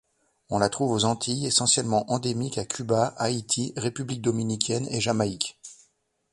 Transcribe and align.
On 0.49 0.57
la 0.57 0.69
trouve 0.69 0.93
aux 0.93 1.05
Antilles 1.05 1.45
essentiellement 1.45 2.11
endémique 2.11 2.57
à 2.57 2.65
Cuba, 2.65 3.13
Haïti, 3.17 3.71
République 3.77 4.23
dominicaine 4.23 4.87
et 4.89 4.99
Jamaïque. 4.99 5.59